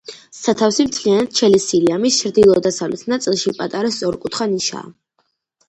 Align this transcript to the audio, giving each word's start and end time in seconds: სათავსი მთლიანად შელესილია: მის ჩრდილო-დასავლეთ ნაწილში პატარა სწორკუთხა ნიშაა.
სათავსი 0.35 0.85
მთლიანად 0.87 1.35
შელესილია: 1.41 1.99
მის 2.07 2.17
ჩრდილო-დასავლეთ 2.23 3.05
ნაწილში 3.15 3.55
პატარა 3.61 3.95
სწორკუთხა 4.01 4.51
ნიშაა. 4.59 4.93